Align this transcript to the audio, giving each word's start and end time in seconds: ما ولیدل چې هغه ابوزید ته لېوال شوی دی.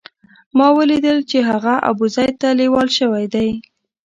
ما 0.57 0.67
ولیدل 0.77 1.17
چې 1.29 1.37
هغه 1.49 1.73
ابوزید 1.89 2.33
ته 2.41 2.49
لېوال 2.59 2.89
شوی 2.97 3.25
دی. 3.33 3.49